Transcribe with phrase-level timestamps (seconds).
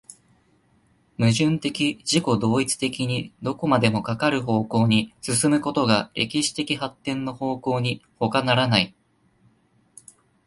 [1.19, 1.69] 矛盾的
[2.03, 8.95] 自己同一的にどこまでもかかる方向に進むことが歴史的発展の方向にほかならない。